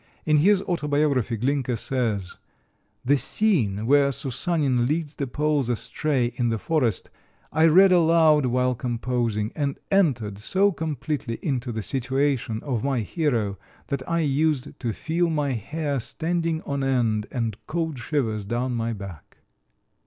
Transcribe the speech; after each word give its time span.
In 0.25 0.37
his 0.37 0.63
autobiography 0.63 1.37
Glinka 1.37 1.77
says: 1.77 2.35
"The 3.05 3.17
scene 3.17 3.85
where 3.85 4.11
Soussanin 4.11 4.87
leads 4.87 5.13
the 5.13 5.27
Poles 5.27 5.69
astray 5.69 6.33
in 6.37 6.49
the 6.49 6.57
forest 6.57 7.11
I 7.51 7.67
read 7.67 7.91
aloud 7.91 8.47
while 8.47 8.73
composing, 8.73 9.51
and 9.55 9.77
entered 9.91 10.39
so 10.39 10.71
completely 10.71 11.37
into 11.43 11.71
the 11.71 11.83
situation 11.83 12.63
of 12.63 12.83
my 12.83 13.01
hero 13.01 13.59
that 13.89 14.01
I 14.09 14.21
used 14.21 14.79
to 14.79 14.91
feel 14.91 15.29
my 15.29 15.51
hair 15.51 15.99
standing 15.99 16.63
on 16.63 16.83
end 16.83 17.27
and 17.31 17.55
cold 17.67 17.99
shivers 17.99 18.43
down 18.43 18.73
my 18.73 18.93
back." 18.93 19.37